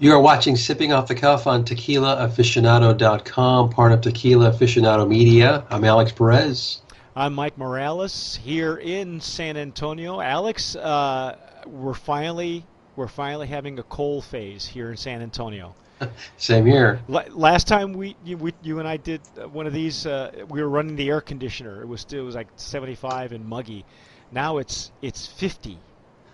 You 0.00 0.12
are 0.12 0.20
watching 0.20 0.56
Sipping 0.56 0.92
Off 0.92 1.06
the 1.06 1.14
Cuff 1.14 1.46
on 1.46 1.64
TequilaAficionado.com, 1.64 3.70
part 3.70 3.92
of 3.92 4.00
Tequila 4.00 4.50
Aficionado 4.50 5.08
Media. 5.08 5.64
I'm 5.70 5.84
Alex 5.84 6.10
Perez. 6.10 6.82
I'm 7.14 7.32
Mike 7.32 7.56
Morales 7.56 8.36
here 8.42 8.76
in 8.76 9.20
San 9.20 9.56
Antonio. 9.56 10.20
Alex, 10.20 10.74
uh, 10.74 11.36
we're 11.64 11.94
finally 11.94 12.66
we're 12.96 13.06
finally 13.06 13.46
having 13.46 13.78
a 13.78 13.84
cold 13.84 14.24
phase 14.24 14.66
here 14.66 14.90
in 14.90 14.96
San 14.96 15.22
Antonio. 15.22 15.76
Same 16.38 16.66
here. 16.66 16.98
Last 17.06 17.68
time 17.68 17.92
we 17.92 18.16
you, 18.24 18.36
we, 18.36 18.52
you 18.64 18.80
and 18.80 18.88
I 18.88 18.96
did 18.96 19.20
one 19.52 19.68
of 19.68 19.72
these, 19.72 20.06
uh, 20.06 20.44
we 20.48 20.60
were 20.60 20.68
running 20.68 20.96
the 20.96 21.08
air 21.08 21.20
conditioner. 21.20 21.82
It 21.82 21.86
was 21.86 22.04
it 22.10 22.18
was 22.18 22.34
like 22.34 22.48
75 22.56 23.30
and 23.30 23.46
muggy. 23.46 23.84
Now 24.32 24.58
it's 24.58 24.90
it's 25.02 25.24
50 25.24 25.78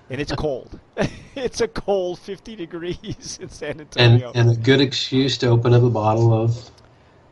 and 0.08 0.18
it's 0.18 0.32
cold. 0.32 0.80
it's 1.36 1.60
a 1.60 1.68
cold 1.68 2.18
50 2.18 2.56
degrees 2.56 3.38
in 3.40 3.48
San 3.48 3.80
Antonio. 3.80 4.32
And, 4.34 4.50
and 4.50 4.58
a 4.58 4.60
good 4.60 4.80
excuse 4.80 5.38
to 5.38 5.48
open 5.48 5.74
up 5.74 5.82
a 5.82 5.90
bottle 5.90 6.32
of 6.32 6.70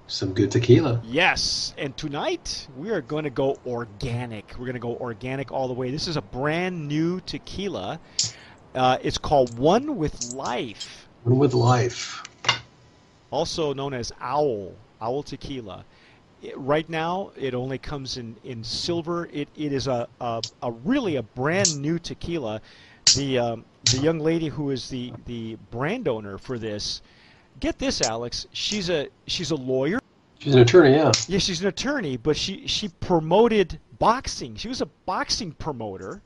some 0.07 0.33
good 0.33 0.51
tequila. 0.51 1.03
Yes, 1.05 1.75
and 1.77 1.97
tonight 1.97 2.69
we 2.77 2.91
are 2.91 3.01
going 3.01 3.25
to 3.25 3.31
go 3.31 3.59
organic. 3.67 4.53
We're 4.53 4.67
going 4.67 4.75
to 4.75 4.79
go 4.81 4.97
organic 4.97 5.53
all 5.53 5.69
the 5.69 5.75
way. 5.75 5.91
This 5.91 6.07
is 6.07 6.17
a 6.17 6.23
brand 6.23 6.87
new 6.89 7.21
tequila. 7.21 8.01
Uh, 8.75 8.99
it's 9.03 9.19
called 9.19 9.59
One 9.59 9.97
with 9.97 10.33
Life. 10.33 11.09
One 11.25 11.39
with 11.39 11.55
Life. 11.55 12.23
Also 13.31 13.75
known 13.75 13.93
as 13.93 14.13
Owl, 14.21 14.75
Owl 15.01 15.23
Tequila. 15.23 15.85
It, 16.41 16.57
right 16.57 16.89
now, 16.89 17.33
it 17.37 17.53
only 17.53 17.79
comes 17.79 18.17
in, 18.17 18.37
in 18.45 18.63
silver. 18.63 19.29
It, 19.33 19.49
it 19.57 19.73
is 19.73 19.89
a, 19.89 20.09
a, 20.21 20.41
a 20.63 20.71
really 20.71 21.17
a 21.17 21.23
brand 21.23 21.83
new 21.83 21.99
tequila. 21.99 22.63
The 23.15 23.39
um, 23.39 23.65
the 23.85 23.99
young 23.99 24.19
lady 24.19 24.49
who 24.49 24.71
is 24.71 24.89
the, 24.89 25.13
the 25.27 25.57
brand 25.71 26.09
owner 26.09 26.39
for 26.39 26.59
this, 26.59 27.03
get 27.61 27.79
this, 27.79 28.01
Alex. 28.03 28.47
She's 28.53 28.91
a 28.91 29.09
she's 29.27 29.51
a 29.51 29.57
lawyer. 29.57 29.99
She's 30.39 30.55
an 30.55 30.61
attorney, 30.61 30.93
yeah. 30.93 31.13
Yeah, 31.27 31.39
she's 31.39 31.61
an 31.61 31.69
attorney, 31.69 32.17
but 32.17 32.37
she 32.37 32.67
she 32.67 32.89
promoted 32.89 33.79
boxing. 33.99 34.57
She 34.57 34.69
was 34.69 34.81
a 34.81 34.87
boxing 35.07 35.53
promoter. 35.53 36.23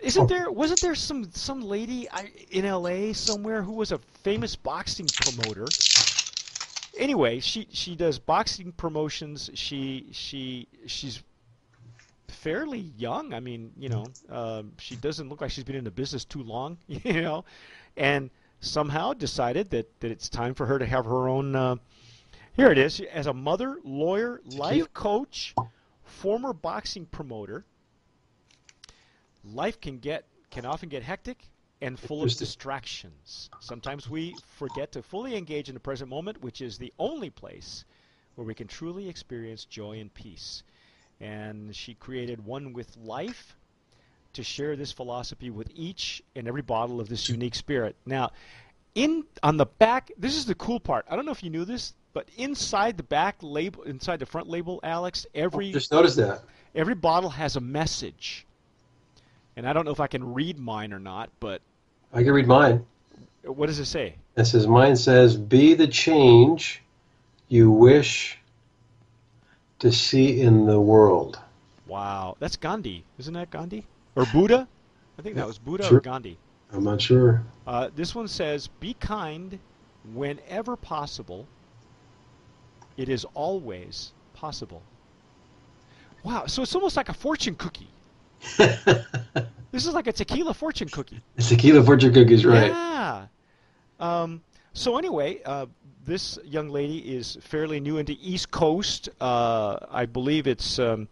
Isn't 0.00 0.24
oh. 0.24 0.26
there 0.26 0.50
wasn't 0.50 0.80
there 0.80 0.94
some 0.94 1.30
some 1.32 1.60
lady 1.60 2.08
in 2.50 2.64
L.A. 2.64 3.12
somewhere 3.12 3.62
who 3.62 3.72
was 3.72 3.92
a 3.92 3.98
famous 4.22 4.54
boxing 4.56 5.06
promoter? 5.22 5.66
anyway, 6.98 7.40
she 7.40 7.66
she 7.70 7.96
does 7.96 8.18
boxing 8.18 8.72
promotions. 8.72 9.50
She 9.54 10.06
she 10.10 10.68
she's 10.86 11.22
fairly 12.38 12.92
young. 12.96 13.34
I 13.34 13.40
mean, 13.40 13.72
you 13.76 13.88
know, 13.88 14.06
uh, 14.30 14.62
she 14.78 14.96
doesn't 14.96 15.28
look 15.28 15.40
like 15.40 15.50
she's 15.50 15.64
been 15.64 15.76
in 15.76 15.84
the 15.84 15.90
business 15.90 16.24
too 16.24 16.42
long, 16.42 16.78
you 16.86 17.20
know, 17.20 17.44
and 17.96 18.30
somehow 18.60 19.12
decided 19.12 19.70
that, 19.70 20.00
that 20.00 20.10
it's 20.10 20.28
time 20.28 20.54
for 20.54 20.66
her 20.66 20.78
to 20.78 20.86
have 20.86 21.04
her 21.04 21.28
own. 21.28 21.54
Uh, 21.54 21.76
here 22.54 22.70
it 22.70 22.78
is. 22.78 23.00
As 23.00 23.26
a 23.26 23.32
mother, 23.32 23.78
lawyer, 23.84 24.40
life 24.44 24.92
coach, 24.92 25.54
former 26.04 26.52
boxing 26.52 27.06
promoter, 27.06 27.64
life 29.44 29.80
can 29.80 29.98
get 29.98 30.24
can 30.50 30.64
often 30.64 30.88
get 30.88 31.02
hectic 31.02 31.44
and 31.80 31.98
full 31.98 32.24
of 32.24 32.34
distractions. 32.34 33.50
Sometimes 33.60 34.08
we 34.08 34.34
forget 34.56 34.92
to 34.92 35.02
fully 35.02 35.36
engage 35.36 35.68
in 35.68 35.74
the 35.74 35.80
present 35.80 36.08
moment, 36.10 36.42
which 36.42 36.60
is 36.60 36.78
the 36.78 36.92
only 36.98 37.30
place 37.30 37.84
where 38.34 38.46
we 38.46 38.54
can 38.54 38.66
truly 38.66 39.08
experience 39.08 39.64
joy 39.64 40.00
and 40.00 40.12
peace. 40.14 40.62
And 41.20 41.74
she 41.74 41.94
created 41.94 42.44
One 42.44 42.72
with 42.72 42.96
Life 42.96 43.56
to 44.34 44.42
share 44.42 44.76
this 44.76 44.92
philosophy 44.92 45.50
with 45.50 45.70
each 45.74 46.22
and 46.36 46.46
every 46.46 46.62
bottle 46.62 47.00
of 47.00 47.08
this 47.08 47.28
unique 47.28 47.54
spirit. 47.54 47.96
Now, 48.06 48.30
in 48.94 49.24
on 49.42 49.56
the 49.56 49.66
back, 49.66 50.10
this 50.16 50.36
is 50.36 50.46
the 50.46 50.54
cool 50.54 50.80
part. 50.80 51.06
I 51.10 51.16
don't 51.16 51.24
know 51.24 51.32
if 51.32 51.42
you 51.42 51.50
knew 51.50 51.64
this, 51.64 51.94
but 52.12 52.28
inside 52.36 52.96
the 52.96 53.02
back 53.02 53.36
label, 53.42 53.82
inside 53.82 54.20
the 54.20 54.26
front 54.26 54.48
label, 54.48 54.80
Alex, 54.82 55.26
every 55.34 55.72
just 55.72 55.92
noticed 55.92 56.16
that 56.16 56.42
every 56.74 56.94
bottle 56.94 57.30
has 57.30 57.56
a 57.56 57.60
message 57.60 58.46
and 59.58 59.68
I 59.68 59.72
don't 59.72 59.84
know 59.84 59.90
if 59.90 59.98
I 59.98 60.06
can 60.06 60.34
read 60.34 60.56
mine 60.56 60.92
or 60.92 61.00
not, 61.00 61.30
but 61.40 61.60
I 62.14 62.22
can 62.22 62.32
read 62.32 62.46
mine. 62.46 62.86
What 63.42 63.66
does 63.66 63.80
it 63.80 63.86
say? 63.86 64.14
It 64.36 64.44
says 64.44 64.68
mine 64.68 64.94
says 64.94 65.36
be 65.36 65.74
the 65.74 65.88
change 65.88 66.80
you 67.48 67.68
wish 67.72 68.38
to 69.78 69.92
see 69.92 70.40
in 70.40 70.66
the 70.66 70.80
world. 70.80 71.38
Wow, 71.86 72.36
that's 72.38 72.56
Gandhi, 72.56 73.04
isn't 73.18 73.34
that 73.34 73.50
Gandhi 73.50 73.86
or 74.14 74.26
Buddha? 74.26 74.68
I 75.18 75.22
think 75.22 75.36
that 75.36 75.46
was 75.46 75.58
Buddha 75.58 75.84
sure. 75.84 75.98
or 75.98 76.00
Gandhi. 76.00 76.38
I'm 76.72 76.84
not 76.84 77.00
sure. 77.00 77.42
Uh, 77.66 77.88
this 77.96 78.14
one 78.14 78.28
says, 78.28 78.68
"Be 78.80 78.94
kind 78.94 79.58
whenever 80.12 80.76
possible. 80.76 81.46
It 82.96 83.08
is 83.08 83.24
always 83.34 84.12
possible." 84.34 84.82
Wow, 86.24 86.46
so 86.46 86.62
it's 86.62 86.74
almost 86.74 86.96
like 86.96 87.08
a 87.08 87.14
fortune 87.14 87.54
cookie. 87.54 87.88
this 88.58 89.86
is 89.86 89.94
like 89.94 90.06
a 90.08 90.12
tequila 90.12 90.52
fortune 90.52 90.88
cookie. 90.88 91.20
It's 91.36 91.48
tequila 91.48 91.82
fortune 91.82 92.12
cookies, 92.12 92.44
right? 92.44 92.70
Yeah. 92.70 93.26
Um, 93.98 94.42
so 94.78 94.96
anyway, 94.96 95.40
uh, 95.44 95.66
this 96.04 96.38
young 96.44 96.68
lady 96.68 96.98
is 96.98 97.36
fairly 97.42 97.80
new 97.80 97.98
into 97.98 98.16
East 98.20 98.50
Coast. 98.50 99.08
Uh, 99.20 99.78
I 99.90 100.06
believe 100.06 100.46
it's 100.46 100.78
um, 100.78 101.08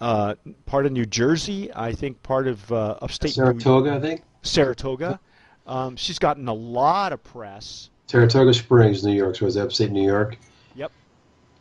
uh, 0.00 0.34
part 0.66 0.84
of 0.84 0.92
New 0.92 1.06
Jersey. 1.06 1.70
I 1.74 1.92
think 1.92 2.22
part 2.22 2.46
of 2.46 2.70
uh, 2.70 2.96
upstate 3.00 3.32
Saratoga. 3.32 3.90
New- 3.92 3.96
I 3.96 4.00
think 4.00 4.22
Saratoga. 4.42 5.20
Um, 5.66 5.96
she's 5.96 6.18
gotten 6.18 6.48
a 6.48 6.54
lot 6.54 7.12
of 7.12 7.22
press. 7.22 7.90
Saratoga 8.06 8.52
Springs, 8.52 9.04
New 9.04 9.14
York. 9.14 9.36
So 9.36 9.46
it's 9.46 9.56
upstate 9.56 9.90
New 9.90 10.04
York. 10.04 10.36
Yep. 10.74 10.92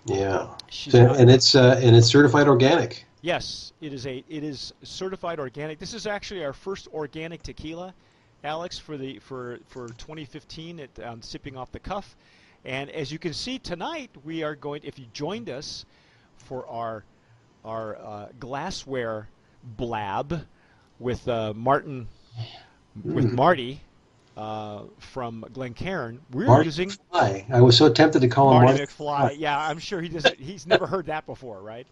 Yeah. 0.05 0.49
So, 0.69 1.13
and 1.13 1.29
it's 1.29 1.55
uh, 1.55 1.79
and 1.81 1.95
it's 1.95 2.07
certified 2.07 2.47
organic. 2.47 3.05
Yes, 3.21 3.71
it 3.79 3.93
is 3.93 4.05
a 4.05 4.23
it 4.27 4.43
is 4.43 4.73
certified 4.83 5.39
organic. 5.39 5.79
This 5.79 5.93
is 5.93 6.05
actually 6.05 6.43
our 6.43 6.51
first 6.51 6.89
organic 6.93 7.41
tequila, 7.43 7.93
Alex, 8.43 8.77
for 8.77 8.97
the 8.97 9.19
for 9.19 9.59
for 9.67 9.87
2015 9.87 10.79
at 10.79 10.99
um, 10.99 11.21
sipping 11.21 11.55
off 11.55 11.71
the 11.71 11.79
cuff. 11.79 12.15
And 12.65 12.89
as 12.91 13.11
you 13.11 13.19
can 13.19 13.33
see 13.33 13.59
tonight, 13.59 14.09
we 14.23 14.43
are 14.43 14.55
going. 14.55 14.81
If 14.83 14.99
you 14.99 15.05
joined 15.13 15.49
us 15.49 15.85
for 16.37 16.67
our 16.67 17.03
our 17.63 17.97
uh, 17.97 18.27
glassware 18.39 19.29
blab 19.77 20.45
with 20.99 21.27
uh, 21.27 21.53
Martin 21.53 22.07
with 23.03 23.29
hmm. 23.29 23.35
Marty 23.35 23.81
uh, 24.35 24.83
from 24.99 25.45
Glencairn, 25.53 26.19
we're 26.31 26.47
Marty 26.47 26.65
using. 26.65 26.89
McFly. 26.89 27.51
I 27.51 27.61
was 27.61 27.77
so 27.77 27.91
tempted 27.91 28.21
to 28.21 28.27
call 28.27 28.53
Marty 28.53 28.71
him 28.71 28.77
Marty 28.77 28.91
McFly. 28.91 29.39
Yeah, 29.39 29.57
I'm 29.57 29.79
sure 29.79 30.01
he 30.01 30.09
doesn't. 30.09 30.39
He's 30.39 30.67
never 30.67 30.85
heard 30.85 31.05
that 31.07 31.25
before, 31.25 31.61
right? 31.61 31.87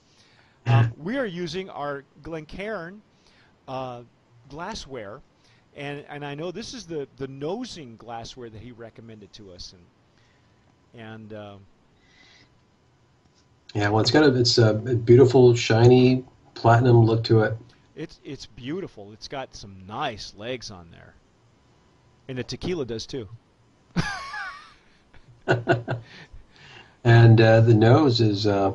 Um, 0.65 0.93
we 1.01 1.17
are 1.17 1.25
using 1.25 1.69
our 1.69 2.03
Glencairn 2.23 3.01
uh, 3.67 4.01
glassware, 4.49 5.21
and 5.75 6.05
and 6.09 6.25
I 6.25 6.35
know 6.35 6.51
this 6.51 6.73
is 6.73 6.85
the 6.85 7.07
the 7.17 7.27
nosing 7.27 7.95
glassware 7.97 8.49
that 8.49 8.61
he 8.61 8.71
recommended 8.71 9.31
to 9.33 9.51
us, 9.51 9.73
and 9.73 11.01
and. 11.01 11.33
Uh, 11.33 11.55
yeah, 13.73 13.87
well, 13.87 14.01
it's 14.01 14.11
got 14.11 14.23
a 14.23 14.35
it's 14.37 14.57
a 14.57 14.73
beautiful, 14.73 15.55
shiny 15.55 16.25
platinum 16.55 17.05
look 17.05 17.23
to 17.25 17.41
it. 17.43 17.55
It's 17.95 18.19
it's 18.23 18.45
beautiful. 18.45 19.13
It's 19.13 19.29
got 19.29 19.55
some 19.55 19.83
nice 19.87 20.33
legs 20.35 20.71
on 20.71 20.89
there, 20.91 21.13
and 22.27 22.37
the 22.37 22.43
tequila 22.43 22.85
does 22.85 23.05
too. 23.05 23.29
and 27.03 27.41
uh, 27.41 27.61
the 27.61 27.73
nose 27.73 28.19
is 28.19 28.45
uh, 28.45 28.73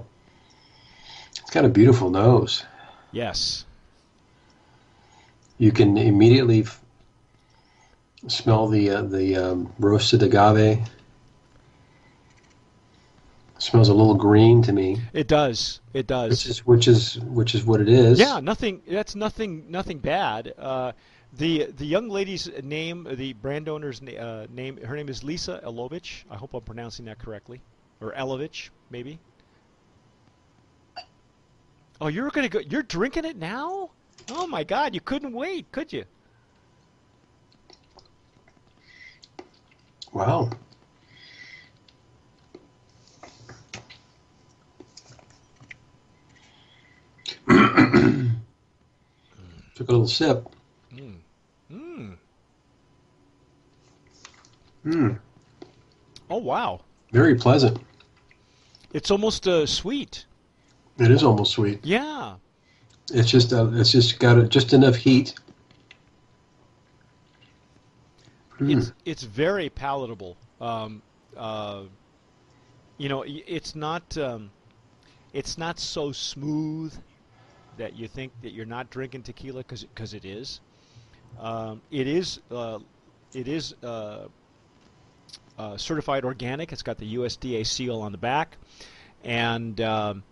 it's 1.41 1.51
got 1.51 1.65
a 1.65 1.69
beautiful 1.69 2.09
nose. 2.11 2.65
Yes. 3.13 3.65
You 5.59 5.73
can 5.73 5.97
immediately 5.97 6.67
smell 8.29 8.69
the 8.69 8.91
uh, 8.91 9.03
the 9.03 9.37
um, 9.37 9.73
roasted 9.79 10.23
agave. 10.23 10.79
It 13.57 13.63
smells 13.63 13.89
a 13.89 13.95
little 13.95 14.15
green 14.15 14.63
to 14.63 14.73
me. 14.73 15.01
It 15.13 15.29
does. 15.29 15.81
It 15.95 16.07
does. 16.07 16.31
Which 16.31 16.47
is 16.47 16.67
which 16.67 16.89
is 16.89 17.19
which 17.21 17.55
is 17.55 17.65
what 17.65 17.81
it 17.81 17.89
is. 17.89 18.19
Yeah, 18.19 18.41
nothing. 18.41 18.83
That's 18.87 19.15
nothing. 19.15 19.71
Nothing 19.71 19.99
bad. 19.99 20.53
Uh, 20.59 20.93
the 21.33 21.67
the 21.77 21.87
young 21.87 22.09
lady's 22.09 22.51
name, 22.63 23.07
the 23.11 23.33
brand 23.35 23.69
owner's 23.69 24.01
uh, 24.03 24.47
name, 24.51 24.83
her 24.83 24.97
name 24.97 25.09
is 25.09 25.23
Lisa 25.23 25.61
Elovich. 25.65 26.25
I 26.31 26.37
hope 26.37 26.55
I'm 26.55 26.63
pronouncing 26.63 27.07
that 27.07 27.19
correctly, 27.19 27.61
or 28.01 28.13
Elovich, 28.13 28.71
maybe. 28.91 29.19
Oh, 32.01 32.09
you're 32.09 32.31
gonna 32.31 32.49
go. 32.49 32.61
You're 32.61 32.83
drinking 32.83 33.25
it 33.25 33.37
now? 33.37 33.91
Oh 34.31 34.47
my 34.47 34.65
God! 34.65 34.95
You 34.95 35.01
couldn't 35.01 35.33
wait, 35.33 35.71
could 35.73 35.93
you? 35.93 36.05
Wow. 40.13 40.51
Took 49.75 49.89
a 49.89 49.93
little 49.93 50.09
sip. 50.09 50.47
Mm. 50.93 51.17
Mm. 51.73 52.17
Mm, 54.87 55.19
Oh 56.31 56.39
wow, 56.39 56.81
very 57.13 57.35
pleasant. 57.35 57.79
it's 58.93 59.11
almost 59.11 59.47
uh, 59.49 59.67
sweet. 59.67 60.27
It 60.99 61.11
is 61.11 61.23
almost 61.25 61.53
sweet. 61.53 61.81
Yeah, 61.85 62.37
It's 63.13 63.29
just 63.31 63.53
uh, 63.53 63.69
it's 63.73 63.91
just 63.93 64.19
got 64.21 64.39
a, 64.39 64.47
just 64.47 64.73
enough 64.73 64.95
heat. 64.97 65.35
Mm. 68.61 68.79
it's 68.79 68.93
it's 69.05 69.23
very 69.23 69.69
palatable. 69.69 70.37
Um, 70.61 71.03
uh, 71.37 71.83
you 72.99 73.09
know, 73.09 73.25
it's 73.27 73.75
not 73.75 74.17
um, 74.17 74.51
it's 75.33 75.59
not 75.59 75.79
so 75.79 76.13
smooth 76.13 76.95
that 77.77 77.95
you 77.95 78.09
think 78.09 78.33
that 78.43 78.53
you're 78.53 78.65
not 78.65 78.91
drinking 78.91 79.23
tequila 79.23 79.65
because 79.65 80.15
it 80.15 80.25
is. 80.25 80.61
Um, 81.39 81.83
it 81.91 82.07
is 82.07 82.41
uh, 82.51 82.79
it 83.35 83.49
is 83.49 83.75
uh, 83.83 84.29
uh, 85.59 85.77
certified 85.77 86.25
organic. 86.25 86.73
It's 86.73 86.83
got 86.83 86.97
the 86.97 87.17
USDA 87.17 87.67
seal 87.67 88.01
on 88.01 88.13
the 88.13 88.19
back, 88.19 88.57
and 89.23 89.79
um, 89.83 90.23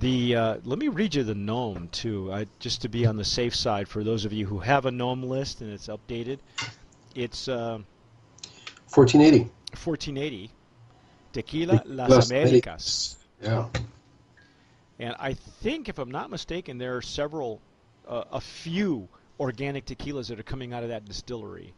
the 0.00 0.36
uh, 0.36 0.56
let 0.64 0.78
me 0.78 0.88
read 0.88 1.14
you 1.14 1.22
the 1.22 1.34
NOM 1.34 1.88
too, 1.88 2.32
uh, 2.32 2.44
just 2.58 2.82
to 2.82 2.88
be 2.88 3.04
on 3.04 3.16
the 3.16 3.24
safe 3.24 3.54
side 3.54 3.88
for 3.88 4.02
those 4.02 4.24
of 4.24 4.32
you 4.32 4.46
who 4.46 4.60
have 4.60 4.86
a 4.86 4.90
NOM 4.90 5.22
list 5.22 5.60
and 5.60 5.70
it's 5.70 5.88
updated. 5.88 6.38
It's 7.14 7.48
uh, 7.48 7.78
1480. 8.88 9.38
1480 9.72 10.50
Tequila 11.32 11.82
Las 11.86 12.10
Las 12.10 12.30
Americas. 12.30 13.16
Yeah. 13.40 13.68
And 14.98 15.16
I 15.18 15.34
think, 15.34 15.88
if 15.88 15.98
I'm 15.98 16.10
not 16.10 16.30
mistaken, 16.30 16.78
there 16.78 16.96
are 16.96 17.02
several, 17.02 17.60
uh, 18.06 18.24
a 18.32 18.40
few 18.40 19.08
organic 19.40 19.86
tequilas 19.86 20.28
that 20.28 20.38
are 20.38 20.44
coming 20.44 20.72
out 20.72 20.82
of 20.82 20.90
that 20.90 21.04
distillery. 21.04 21.72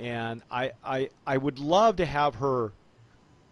And 0.00 0.42
I, 0.50 0.72
I, 0.82 1.10
I 1.26 1.36
would 1.36 1.58
love 1.58 1.96
to 1.96 2.06
have 2.06 2.34
her 2.36 2.72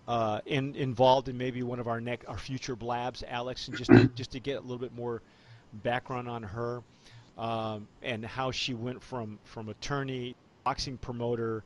uh, 0.09 0.41
in, 0.47 0.75
involved 0.75 1.29
in 1.29 1.39
maybe 1.39 1.63
one 1.63 1.79
of 1.79 1.87
our 1.87 2.01
next, 2.01 2.27
our 2.27 2.39
future 2.39 2.75
blabs, 2.75 3.23
Alex, 3.29 3.69
and 3.69 3.77
just 3.77 3.91
to, 3.91 4.07
just 4.17 4.33
to 4.33 4.41
get 4.41 4.57
a 4.57 4.61
little 4.61 4.79
bit 4.79 4.95
more 4.95 5.23
background 5.73 6.29
on 6.29 6.43
her 6.43 6.83
um, 7.39 7.89
and 8.03 8.25
how 8.25 8.51
she 8.51 8.75
went 8.75 9.03
from 9.03 9.39
from 9.45 9.69
attorney, 9.69 10.37
boxing 10.65 10.99
promoter, 10.99 11.65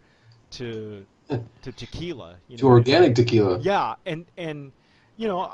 to 0.52 1.06
to 1.62 1.72
tequila. 1.72 2.36
You 2.48 2.56
To 2.58 2.66
know, 2.66 2.70
organic 2.70 3.14
tequila. 3.14 3.58
yeah, 3.58 3.94
and 4.06 4.26
and 4.36 4.72
you 5.16 5.28
know, 5.28 5.50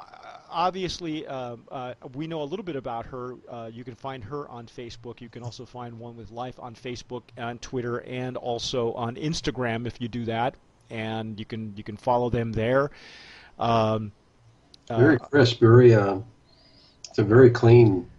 obviously, 0.51 1.27
um, 1.27 1.65
uh, 1.71 1.95
we 2.15 2.27
know 2.27 2.43
a 2.43 2.45
little 2.45 2.65
bit 2.65 2.77
about 2.77 3.07
her. 3.07 3.37
Uh, 3.49 3.71
you 3.73 3.85
can 3.85 3.95
find 3.95 4.25
her 4.25 4.49
on 4.49 4.67
Facebook. 4.67 5.21
You 5.21 5.29
can 5.29 5.43
also 5.43 5.65
find 5.65 5.99
One 5.99 6.17
with 6.17 6.31
Life 6.31 6.59
on 6.59 6.75
Facebook, 6.75 7.23
on 7.39 7.59
Twitter, 7.59 7.99
and 7.99 8.37
also 8.37 8.93
on 8.95 9.15
Instagram 9.17 9.87
if 9.87 10.01
you 10.01 10.09
do 10.09 10.25
that. 10.27 10.57
And 10.91 11.39
you 11.39 11.47
can 11.47 11.75
you 11.77 11.85
can 11.85 11.97
follow 11.97 12.29
them 12.29 12.53
there. 12.53 12.91
Um, 13.59 14.13
uh, 14.91 14.99
Very 14.99 15.19
crisp. 15.19 15.61
Very. 15.61 15.95
Uh, 15.95 16.19
it's 17.09 17.19
a 17.19 17.25
very 17.25 17.51
clean. 17.51 18.11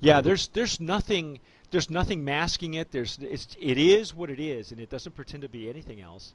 Yeah, 0.00 0.20
there's 0.20 0.48
there's 0.48 0.80
nothing 0.80 1.40
there's 1.70 1.90
nothing 1.90 2.24
masking 2.24 2.74
it. 2.74 2.90
There's 2.92 3.18
it's 3.20 3.56
it 3.60 3.78
is 3.78 4.14
what 4.14 4.30
it 4.30 4.40
is, 4.40 4.72
and 4.72 4.80
it 4.80 4.90
doesn't 4.90 5.14
pretend 5.14 5.42
to 5.42 5.48
be 5.48 5.68
anything 5.68 6.00
else. 6.00 6.34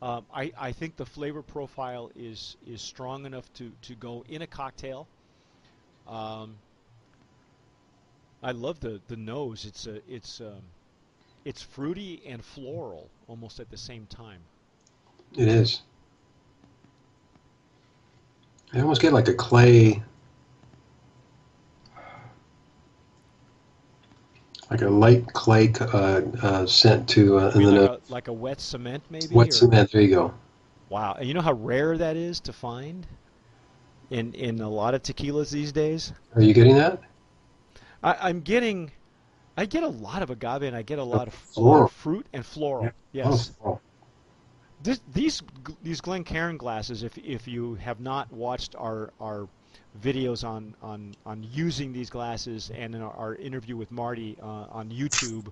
Um, 0.00 0.24
I 0.34 0.52
I 0.58 0.72
think 0.72 0.96
the 0.96 1.06
flavor 1.06 1.42
profile 1.42 2.10
is 2.16 2.56
is 2.66 2.80
strong 2.80 3.26
enough 3.26 3.52
to 3.54 3.72
to 3.82 3.94
go 3.94 4.24
in 4.28 4.42
a 4.42 4.46
cocktail. 4.46 5.06
Um, 6.08 6.56
I 8.42 8.52
love 8.52 8.80
the 8.80 9.00
the 9.08 9.16
nose. 9.16 9.64
It's 9.64 9.86
a 9.86 10.00
it's 10.12 10.40
um, 10.40 10.62
it's 11.44 11.62
fruity 11.62 12.22
and 12.26 12.44
floral 12.44 13.08
almost 13.28 13.60
at 13.60 13.70
the 13.70 13.76
same 13.76 14.06
time. 14.06 14.40
It 15.36 15.48
is. 15.48 15.82
I 18.74 18.80
almost 18.80 19.02
get 19.02 19.12
like 19.12 19.28
a 19.28 19.34
clay. 19.34 20.02
Like 24.72 24.82
a 24.82 24.90
light 24.90 25.26
clay 25.34 25.72
uh, 25.80 26.22
uh, 26.42 26.66
scent 26.66 27.08
to 27.10 27.38
uh, 27.38 27.52
I 27.54 27.58
in 27.58 27.76
like, 27.76 27.90
a, 27.90 28.00
like 28.12 28.28
a 28.28 28.32
wet 28.32 28.60
cement, 28.60 29.02
maybe. 29.10 29.26
Wet 29.34 29.48
or- 29.48 29.52
cement. 29.52 29.92
There 29.92 30.00
you 30.00 30.08
go. 30.14 30.34
Wow, 30.88 31.14
and 31.18 31.28
you 31.28 31.34
know 31.34 31.40
how 31.42 31.52
rare 31.52 31.96
that 31.98 32.16
is 32.16 32.40
to 32.40 32.52
find 32.52 33.06
in 34.10 34.32
in 34.34 34.60
a 34.60 34.68
lot 34.68 34.94
of 34.94 35.02
tequilas 35.02 35.50
these 35.50 35.72
days. 35.72 36.12
Are 36.34 36.42
you 36.42 36.54
getting 36.54 36.76
that? 36.76 37.00
I, 38.02 38.16
I'm 38.28 38.40
getting, 38.40 38.90
I 39.56 39.66
get 39.66 39.82
a 39.82 39.88
lot 39.88 40.22
of 40.22 40.30
agave 40.30 40.62
and 40.62 40.74
I 40.76 40.82
get 40.82 40.98
a 40.98 41.04
lot 41.04 41.28
of, 41.28 41.34
Floral. 41.34 41.88
fruit 41.88 42.26
and 42.32 42.44
floral. 42.44 42.90
Yes, 43.12 43.52
Oh, 43.64 43.78
this, 44.82 45.00
these 45.12 45.42
these 45.82 46.00
Glencairn 46.00 46.56
glasses. 46.56 47.02
If 47.02 47.16
if 47.18 47.46
you 47.46 47.74
have 47.76 48.00
not 48.00 48.32
watched 48.32 48.74
our 48.76 49.12
our 49.20 49.48
videos 50.00 50.46
on 50.46 50.74
on 50.82 51.14
on 51.26 51.46
using 51.52 51.92
these 51.92 52.10
glasses 52.10 52.70
and 52.74 52.94
in 52.94 53.02
our, 53.02 53.12
our 53.12 53.34
interview 53.34 53.76
with 53.76 53.90
Marty 53.90 54.36
uh, 54.42 54.66
on 54.70 54.90
YouTube, 54.90 55.48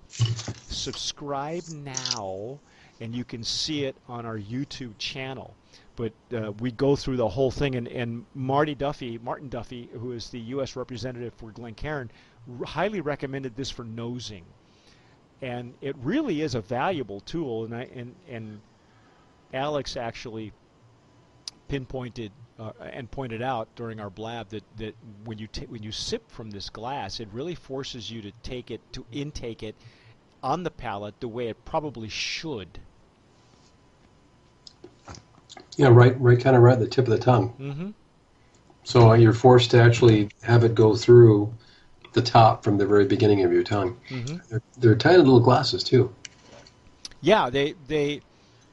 subscribe 0.67 1.67
now, 1.67 2.59
and 2.99 3.15
you 3.15 3.23
can 3.23 3.43
see 3.43 3.85
it 3.85 3.95
on 4.07 4.25
our 4.25 4.37
YouTube 4.37 4.97
channel. 4.97 5.55
But 5.95 6.13
uh, 6.33 6.51
we 6.53 6.71
go 6.71 6.95
through 6.95 7.17
the 7.17 7.27
whole 7.27 7.51
thing, 7.51 7.75
and, 7.75 7.87
and 7.87 8.25
Marty 8.33 8.73
Duffy, 8.73 9.17
Martin 9.19 9.49
Duffy, 9.49 9.89
who 9.93 10.13
is 10.13 10.29
the 10.29 10.39
U.S. 10.39 10.75
representative 10.75 11.33
for 11.35 11.51
Glencairn, 11.51 12.09
r- 12.59 12.65
highly 12.65 13.01
recommended 13.01 13.55
this 13.55 13.69
for 13.69 13.83
nosing, 13.83 14.45
and 15.41 15.73
it 15.81 15.95
really 15.97 16.41
is 16.41 16.55
a 16.55 16.61
valuable 16.61 17.19
tool. 17.19 17.65
And 17.65 17.75
I 17.75 17.89
and 17.93 18.15
and 18.27 18.61
Alex 19.53 19.97
actually 19.97 20.53
pinpointed 21.67 22.31
uh, 22.61 22.71
and 22.93 23.09
pointed 23.09 23.41
out 23.41 23.67
during 23.75 23.99
our 23.99 24.11
blab 24.11 24.49
that, 24.49 24.63
that 24.77 24.95
when 25.25 25.39
you 25.39 25.47
ta- 25.47 25.65
when 25.67 25.81
you 25.81 25.91
sip 25.91 26.29
from 26.29 26.51
this 26.51 26.69
glass, 26.69 27.19
it 27.19 27.27
really 27.33 27.55
forces 27.55 28.11
you 28.11 28.21
to 28.21 28.31
take 28.43 28.69
it 28.69 28.81
to 28.93 29.03
intake 29.11 29.63
it 29.63 29.75
on 30.43 30.61
the 30.61 30.69
palate 30.69 31.19
the 31.19 31.27
way 31.27 31.47
it 31.47 31.65
probably 31.65 32.07
should. 32.07 32.79
Yeah, 35.75 35.87
right, 35.87 36.19
right, 36.21 36.39
kind 36.39 36.55
of 36.55 36.61
right 36.61 36.73
at 36.73 36.79
the 36.79 36.87
tip 36.87 37.05
of 37.05 37.11
the 37.11 37.17
tongue. 37.17 37.53
Mm-hmm. 37.59 37.89
So 38.83 39.11
uh, 39.11 39.13
you're 39.13 39.33
forced 39.33 39.71
to 39.71 39.81
actually 39.81 40.29
have 40.43 40.63
it 40.63 40.75
go 40.75 40.95
through 40.95 41.51
the 42.13 42.21
top 42.21 42.63
from 42.63 42.77
the 42.77 42.85
very 42.85 43.05
beginning 43.05 43.43
of 43.43 43.51
your 43.51 43.63
tongue. 43.63 43.97
Mm-hmm. 44.09 44.37
They're, 44.49 44.61
they're 44.77 44.95
tiny 44.95 45.17
little 45.17 45.39
glasses 45.39 45.83
too. 45.83 46.13
Yeah, 47.21 47.49
they 47.49 47.73
they 47.87 48.21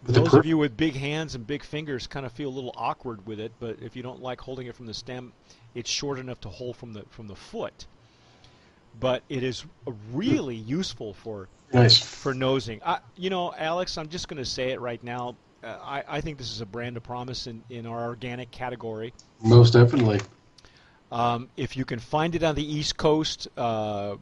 those 0.05 0.35
of 0.35 0.47
you 0.47 0.57
with 0.59 0.77
big 0.77 0.95
hands 0.95 1.35
and 1.35 1.47
big 1.47 1.63
fingers 1.63 2.07
kind 2.07 2.25
of 2.25 2.33
feel 2.33 2.49
a 2.49 2.51
little 2.51 2.75
awkward 2.77 3.27
with 3.27 3.41
it, 3.41 3.53
but 3.61 3.79
if 3.83 3.97
you 3.97 4.03
don't 4.03 4.23
like 4.23 4.41
holding 4.41 4.67
it 4.67 4.75
from 4.77 4.87
the 4.87 4.95
stem, 4.95 5.33
it's 5.75 5.91
short 5.91 6.19
enough 6.19 6.41
to 6.43 6.49
hold 6.49 6.77
from 6.77 6.93
the 6.93 7.05
from 7.11 7.27
the 7.27 7.37
foot. 7.37 7.87
But 9.01 9.23
it 9.29 9.43
is 9.43 9.65
really 10.13 10.57
useful 10.57 11.15
for 11.15 11.49
Nice. 11.73 11.99
for 11.99 12.33
nosing. 12.35 12.81
I, 12.85 13.01
you 13.17 13.31
know, 13.31 13.53
Alex, 13.57 13.99
I'm 13.99 14.09
just 14.09 14.29
going 14.29 14.39
to 14.39 14.45
say 14.45 14.71
it 14.71 14.81
right 14.81 15.03
now. 15.03 15.37
Uh, 15.63 15.77
I, 15.83 16.05
I 16.09 16.21
think 16.21 16.39
this 16.39 16.51
is 16.51 16.61
a 16.61 16.67
brand 16.67 16.97
of 16.97 17.03
promise 17.03 17.47
in, 17.47 17.63
in 17.69 17.87
our 17.87 18.07
organic 18.07 18.51
category. 18.51 19.13
Most 19.43 19.73
definitely. 19.73 20.21
Um, 21.11 21.49
if 21.57 21.77
you 21.77 21.85
can 21.85 21.99
find 21.99 22.35
it 22.35 22.43
on 22.43 22.55
the 22.55 22.75
East 22.75 22.97
Coast, 22.97 23.49
uh, 23.57 24.17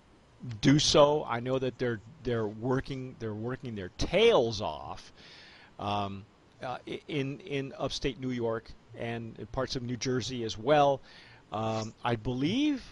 do 0.61 0.79
so. 0.79 1.25
I 1.29 1.41
know 1.41 1.59
that 1.59 1.79
they're 1.79 2.01
they're 2.23 2.47
working 2.47 3.17
they're 3.19 3.35
working 3.35 3.75
their 3.75 3.91
tails 3.99 4.61
off 4.61 5.13
um, 5.79 6.25
uh, 6.63 6.79
in 7.09 7.41
in 7.41 7.73
upstate 7.79 8.21
New 8.21 8.31
York 8.31 8.71
and 8.99 9.35
parts 9.53 9.77
of 9.77 9.83
New 9.83 9.97
Jersey 9.97 10.45
as 10.45 10.57
well. 10.57 11.01
Um, 11.53 11.95
I 12.05 12.17
believe 12.17 12.83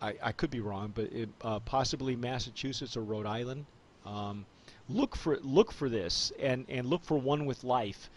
I, 0.00 0.14
I 0.22 0.32
could 0.32 0.50
be 0.50 0.60
wrong, 0.60 0.92
but 0.94 1.12
it, 1.12 1.28
uh, 1.42 1.60
possibly 1.60 2.16
Massachusetts 2.16 2.96
or 2.96 3.02
Rhode 3.02 3.26
Island. 3.26 3.66
Um, 4.06 4.46
look 4.88 5.16
for 5.16 5.38
look 5.42 5.72
for 5.72 5.88
this 5.88 6.32
and 6.40 6.64
and 6.68 6.86
look 6.88 7.04
for 7.04 7.18
one 7.18 7.46
with 7.46 7.64
life. 7.64 8.10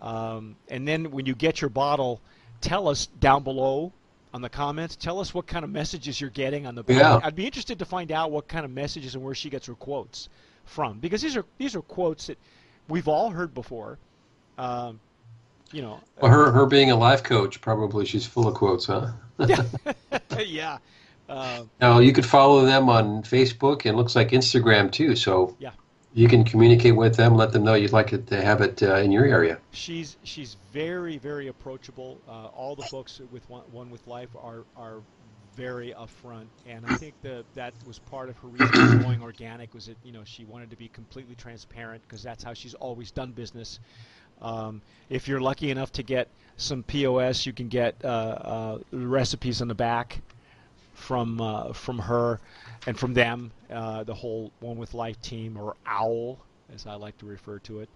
Um, 0.00 0.56
and 0.68 0.86
then 0.86 1.10
when 1.10 1.26
you 1.26 1.34
get 1.34 1.60
your 1.60 1.70
bottle, 1.70 2.20
tell 2.60 2.88
us 2.88 3.06
down 3.06 3.42
below 3.42 3.92
on 4.34 4.42
the 4.42 4.48
comments. 4.48 4.96
Tell 4.96 5.20
us 5.20 5.32
what 5.32 5.46
kind 5.46 5.64
of 5.64 5.70
messages 5.70 6.20
you're 6.20 6.30
getting 6.30 6.66
on 6.66 6.74
the. 6.74 6.84
Yeah. 6.88 7.20
I'd 7.22 7.36
be 7.36 7.46
interested 7.46 7.78
to 7.78 7.84
find 7.84 8.12
out 8.12 8.30
what 8.30 8.48
kind 8.48 8.64
of 8.64 8.70
messages 8.70 9.14
and 9.14 9.24
where 9.24 9.34
she 9.34 9.50
gets 9.50 9.66
her 9.66 9.74
quotes 9.74 10.28
from 10.64 10.98
because 10.98 11.22
these 11.22 11.36
are 11.36 11.44
these 11.58 11.76
are 11.76 11.82
quotes 11.82 12.26
that 12.26 12.38
we've 12.88 13.08
all 13.08 13.30
heard 13.30 13.54
before. 13.54 13.98
Um, 14.58 15.00
you 15.72 15.82
know. 15.82 16.00
Well, 16.20 16.30
her 16.30 16.50
her 16.52 16.66
being 16.66 16.90
a 16.90 16.96
life 16.96 17.22
coach, 17.22 17.60
probably 17.60 18.06
she's 18.06 18.26
full 18.26 18.46
of 18.48 18.54
quotes, 18.54 18.86
huh? 18.86 19.10
yeah. 20.38 20.78
Uh, 21.28 21.64
Now 21.80 21.98
you 21.98 22.12
could 22.12 22.24
follow 22.26 22.64
them 22.64 22.88
on 22.88 23.22
Facebook 23.22 23.84
and 23.84 23.96
looks 23.96 24.14
like 24.16 24.30
Instagram 24.30 24.90
too. 24.92 25.16
So 25.16 25.56
Yeah. 25.58 25.72
you 26.14 26.28
can 26.28 26.44
communicate 26.44 26.94
with 26.96 27.16
them, 27.16 27.34
let 27.34 27.52
them 27.52 27.64
know 27.64 27.74
you'd 27.74 27.92
like 27.92 28.12
it 28.12 28.26
to 28.28 28.40
have 28.42 28.60
it 28.60 28.82
uh, 28.82 28.96
in 28.96 29.10
your 29.12 29.24
area. 29.26 29.58
she's 29.72 30.16
she's 30.22 30.56
very 30.72 31.18
very 31.18 31.48
approachable. 31.48 32.18
Uh, 32.28 32.46
all 32.56 32.76
the 32.76 32.86
books 32.90 33.20
with 33.32 33.48
one, 33.50 33.62
one 33.72 33.90
with 33.90 34.06
life 34.06 34.30
are 34.40 34.64
are 34.76 35.00
very 35.56 35.94
upfront, 35.98 36.46
and 36.66 36.84
I 36.86 36.94
think 36.96 37.14
that 37.22 37.44
that 37.54 37.72
was 37.86 37.98
part 37.98 38.28
of 38.28 38.36
her 38.38 38.48
reason 38.48 38.68
for 38.68 39.02
going 39.02 39.22
organic. 39.22 39.72
Was 39.74 39.86
that 39.86 39.96
you 40.04 40.12
know 40.12 40.22
she 40.24 40.44
wanted 40.44 40.70
to 40.70 40.76
be 40.76 40.88
completely 40.88 41.34
transparent 41.34 42.02
because 42.06 42.22
that's 42.22 42.44
how 42.44 42.52
she's 42.52 42.74
always 42.74 43.10
done 43.10 43.32
business. 43.32 43.80
Um, 44.42 44.82
if 45.08 45.26
you're 45.26 45.40
lucky 45.40 45.70
enough 45.70 45.92
to 45.92 46.02
get 46.02 46.28
some 46.58 46.82
POS, 46.82 47.46
you 47.46 47.52
can 47.52 47.68
get 47.68 47.94
uh, 48.04 48.08
uh, 48.08 48.78
recipes 48.92 49.62
on 49.62 49.68
the 49.68 49.74
back 49.74 50.20
from 50.94 51.40
uh, 51.40 51.72
from 51.72 51.98
her 51.98 52.38
and 52.86 52.98
from 52.98 53.14
them, 53.14 53.50
uh, 53.70 54.04
the 54.04 54.14
whole 54.14 54.52
One 54.60 54.76
with 54.76 54.94
Life 54.94 55.20
team 55.22 55.56
or 55.56 55.74
OWL, 55.86 56.38
as 56.74 56.86
I 56.86 56.94
like 56.94 57.16
to 57.18 57.26
refer 57.26 57.58
to 57.60 57.80
it. 57.80 57.88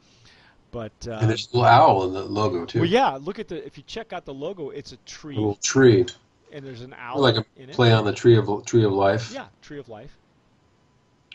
But 0.72 0.92
uh, 1.06 1.18
and 1.20 1.28
there's 1.28 1.48
a 1.52 1.56
little 1.56 1.64
owl 1.66 2.04
in 2.04 2.14
the 2.14 2.22
logo 2.22 2.64
too. 2.64 2.80
well, 2.80 2.88
yeah. 2.88 3.18
Look 3.20 3.38
at 3.38 3.48
the 3.48 3.64
if 3.66 3.76
you 3.76 3.84
check 3.86 4.12
out 4.12 4.24
the 4.24 4.34
logo, 4.34 4.70
it's 4.70 4.92
a 4.92 4.96
tree, 4.98 5.36
A 5.36 5.38
little 5.40 5.56
tree, 5.56 6.06
and 6.52 6.64
there's 6.64 6.82
an 6.82 6.94
owl 6.98 7.20
like 7.20 7.36
a 7.36 7.44
in 7.56 7.70
it. 7.70 7.74
play 7.74 7.92
on 7.92 8.04
the 8.04 8.12
tree 8.12 8.36
of 8.36 8.64
tree 8.64 8.84
of 8.84 8.92
life 8.92 9.30
Yeah, 9.32 9.46
tree 9.62 9.78
of 9.78 9.88
life. 9.88 10.10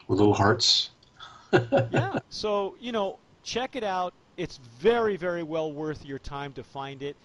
with 0.07 0.19
little 0.19 0.33
hearts. 0.33 0.89
yeah. 1.53 2.19
So 2.29 2.75
you 2.79 2.91
know, 2.91 3.19
check 3.43 3.75
it 3.75 3.83
out. 3.83 4.13
It's 4.37 4.57
very, 4.57 5.15
very 5.15 5.43
well 5.43 5.71
worth 5.71 6.05
your 6.05 6.19
time 6.19 6.51
to 6.53 6.63
find 6.63 7.01
it. 7.01 7.15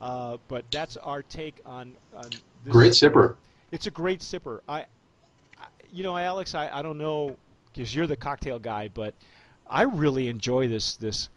Uh, 0.00 0.36
but 0.48 0.64
that's 0.70 0.96
our 0.96 1.22
take 1.22 1.60
on, 1.64 1.94
on 2.14 2.40
this. 2.64 2.72
Great 2.72 2.92
sipper. 2.92 3.36
It's 3.70 3.86
a 3.86 3.90
great 3.90 4.20
sipper. 4.20 4.60
I, 4.68 4.80
I 5.58 5.66
you 5.92 6.02
know, 6.02 6.16
Alex, 6.16 6.54
I, 6.54 6.68
I 6.72 6.82
don't 6.82 6.98
know 6.98 7.36
because 7.72 7.94
you're 7.94 8.06
the 8.06 8.16
cocktail 8.16 8.58
guy, 8.58 8.88
but 8.92 9.14
I 9.68 9.82
really 9.82 10.28
enjoy 10.28 10.68
this 10.68 10.96
this 10.96 11.28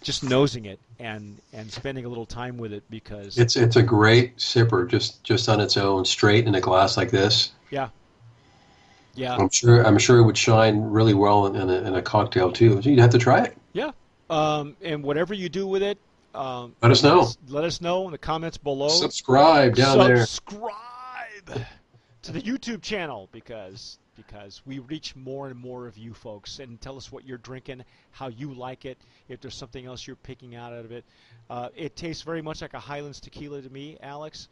just 0.00 0.24
nosing 0.24 0.64
it 0.64 0.78
and 0.98 1.38
and 1.52 1.70
spending 1.70 2.04
a 2.04 2.08
little 2.08 2.26
time 2.26 2.56
with 2.56 2.72
it 2.72 2.82
because 2.90 3.38
It's 3.38 3.56
it's 3.56 3.76
a 3.76 3.82
great 3.82 4.36
sipper 4.38 4.88
just 4.88 5.22
just 5.24 5.48
on 5.48 5.60
its 5.60 5.76
own, 5.76 6.04
straight 6.04 6.46
in 6.46 6.54
a 6.54 6.60
glass 6.60 6.96
like 6.96 7.10
this. 7.10 7.52
yeah, 7.70 7.88
yeah, 9.14 9.34
I'm 9.36 9.50
sure 9.50 9.84
I'm 9.86 9.98
sure 9.98 10.18
it 10.18 10.24
would 10.24 10.38
shine 10.38 10.80
really 10.80 11.14
well 11.14 11.46
in, 11.46 11.56
in, 11.56 11.68
a, 11.68 11.88
in 11.88 11.94
a 11.94 12.02
cocktail 12.02 12.50
too. 12.50 12.80
You'd 12.82 12.98
have 12.98 13.10
to 13.10 13.18
try 13.18 13.42
it. 13.44 13.56
yeah. 13.72 13.90
Um, 14.30 14.76
and 14.82 15.02
whatever 15.04 15.34
you 15.34 15.50
do 15.50 15.66
with 15.66 15.82
it, 15.82 15.98
um, 16.34 16.74
Let 16.80 16.90
us 16.90 17.02
know. 17.02 17.28
Let 17.48 17.64
us 17.64 17.82
know 17.82 18.06
in 18.06 18.12
the 18.12 18.18
comments 18.18 18.56
below. 18.56 18.88
Subscribe 18.88 19.74
down 19.74 19.98
there. 19.98 20.24
subscribe 20.24 20.72
to 22.22 22.32
the 22.32 22.40
YouTube 22.40 22.80
channel 22.80 23.28
because 23.32 23.98
because 24.16 24.62
we 24.66 24.78
reach 24.80 25.16
more 25.16 25.48
and 25.48 25.58
more 25.58 25.86
of 25.86 25.96
you 25.96 26.14
folks 26.14 26.58
and 26.58 26.80
tell 26.80 26.96
us 26.96 27.10
what 27.10 27.24
you're 27.26 27.38
drinking, 27.38 27.82
how 28.10 28.28
you 28.28 28.52
like 28.52 28.84
it, 28.84 28.98
if 29.28 29.40
there's 29.40 29.54
something 29.54 29.86
else 29.86 30.06
you're 30.06 30.16
picking 30.16 30.54
out 30.54 30.72
of 30.72 30.92
it. 30.92 31.04
Uh, 31.48 31.68
it 31.74 31.96
tastes 31.96 32.22
very 32.22 32.42
much 32.42 32.62
like 32.62 32.74
a 32.74 32.80
Highlands 32.80 33.20
tequila 33.20 33.62
to 33.62 33.70
me, 33.70 33.98
Alex. 34.02 34.48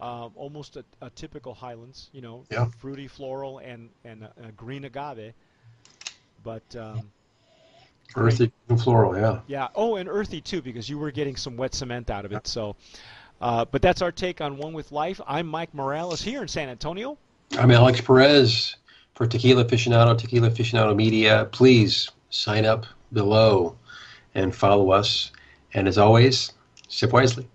Um, 0.00 0.30
almost 0.36 0.76
a, 0.76 0.84
a 1.00 1.10
typical 1.10 1.54
Highlands, 1.54 2.08
you 2.12 2.20
know, 2.20 2.44
Yeah. 2.50 2.66
fruity, 2.78 3.08
floral, 3.08 3.58
and 3.58 3.90
and 4.04 4.22
a, 4.22 4.32
a 4.44 4.52
green 4.52 4.84
agave. 4.84 5.32
But 6.44 6.62
um, 6.76 7.10
Earthy 8.16 8.52
and 8.68 8.80
floral, 8.80 9.18
yeah. 9.18 9.40
yeah. 9.48 9.68
Oh, 9.74 9.96
and 9.96 10.08
earthy 10.08 10.40
too, 10.40 10.62
because 10.62 10.88
you 10.88 10.98
were 10.98 11.10
getting 11.10 11.36
some 11.36 11.56
wet 11.56 11.74
cement 11.74 12.10
out 12.10 12.24
of 12.24 12.32
it. 12.32 12.46
So, 12.46 12.76
uh, 13.40 13.64
but 13.66 13.82
that's 13.82 14.00
our 14.00 14.12
take 14.12 14.40
on 14.40 14.56
One 14.56 14.72
with 14.72 14.92
Life. 14.92 15.20
I'm 15.26 15.46
Mike 15.46 15.74
Morales 15.74 16.22
here 16.22 16.40
in 16.40 16.48
San 16.48 16.68
Antonio. 16.68 17.18
I'm 17.58 17.70
Alex 17.70 18.00
Perez 18.00 18.76
for 19.18 19.26
Tequila 19.26 19.64
Aficionado, 19.64 20.16
Tequila 20.16 20.48
Aficionado 20.48 20.94
Media. 20.94 21.48
Please 21.50 22.08
sign 22.30 22.64
up 22.64 22.86
below 23.12 23.76
and 24.36 24.54
follow 24.54 24.92
us. 24.92 25.32
And 25.74 25.88
as 25.88 25.98
always, 25.98 26.52
sip 26.86 27.12
wisely. 27.12 27.48